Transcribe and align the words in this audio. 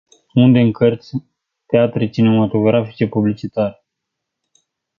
Unde- 0.33 0.59
în 0.61 0.71
cărți, 0.71 1.11
teatre, 1.65 2.09
cinematografe, 2.09 3.07
publicitate? 3.07 3.83